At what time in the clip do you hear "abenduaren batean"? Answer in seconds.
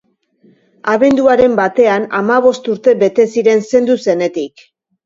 0.93-2.09